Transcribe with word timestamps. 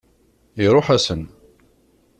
Iṛuḥ-asen. 0.65 1.21